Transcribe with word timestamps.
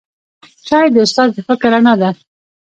چای 0.67 0.87
د 0.91 0.95
استاد 1.05 1.29
د 1.33 1.37
فکر 1.47 1.69
رڼا 1.73 1.93
ده 2.01 2.09